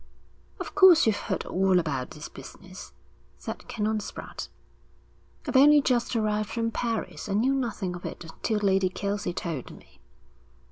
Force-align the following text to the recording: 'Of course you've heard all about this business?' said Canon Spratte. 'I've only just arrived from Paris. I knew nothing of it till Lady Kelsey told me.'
'Of 0.59 0.73
course 0.73 1.05
you've 1.05 1.19
heard 1.29 1.45
all 1.45 1.79
about 1.79 2.09
this 2.09 2.27
business?' 2.27 2.91
said 3.37 3.67
Canon 3.67 3.99
Spratte. 3.99 4.49
'I've 5.47 5.55
only 5.55 5.79
just 5.79 6.15
arrived 6.15 6.49
from 6.49 6.71
Paris. 6.71 7.29
I 7.29 7.33
knew 7.33 7.53
nothing 7.53 7.95
of 7.95 8.03
it 8.03 8.25
till 8.41 8.57
Lady 8.57 8.89
Kelsey 8.89 9.31
told 9.31 9.69
me.' 9.69 9.99